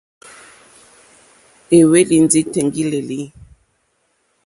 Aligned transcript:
Éhwélì 1.77 2.17
ndí 2.25 2.39
tèŋɡí!lélí. 2.53 3.19